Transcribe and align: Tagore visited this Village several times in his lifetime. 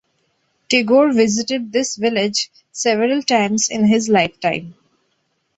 Tagore 0.67 1.13
visited 1.13 1.71
this 1.71 1.95
Village 1.95 2.49
several 2.71 3.21
times 3.21 3.69
in 3.69 3.85
his 3.85 4.09
lifetime. 4.09 4.73